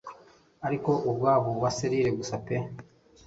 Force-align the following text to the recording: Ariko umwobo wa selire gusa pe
Ariko 0.67 0.89
umwobo 1.09 1.49
wa 1.61 1.69
selire 1.77 2.09
gusa 2.19 2.35
pe 2.45 2.55